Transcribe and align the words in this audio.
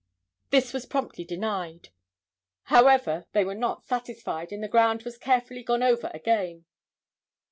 This 0.49 0.73
was 0.73 0.87
promptly 0.87 1.23
denied. 1.23 1.89
However, 2.73 3.27
they 3.33 3.43
were 3.45 3.53
not 3.53 3.83
satisfied, 3.85 4.51
and 4.51 4.63
the 4.63 4.67
ground 4.67 5.03
was 5.03 5.15
carefully 5.19 5.61
gone 5.61 5.83
over 5.83 6.09
again. 6.11 6.65